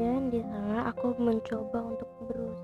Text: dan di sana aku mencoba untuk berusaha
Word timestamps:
dan 0.00 0.32
di 0.32 0.40
sana 0.40 0.88
aku 0.88 1.12
mencoba 1.20 1.92
untuk 1.92 2.08
berusaha 2.24 2.59